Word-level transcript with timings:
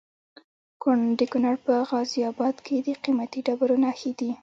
د 1.19 1.21
کونړ 1.31 1.55
په 1.65 1.73
غازي 1.89 2.21
اباد 2.31 2.55
کې 2.65 2.75
د 2.85 2.87
قیمتي 3.03 3.39
ډبرو 3.47 3.75
نښې 3.83 4.11
دي. 4.19 4.31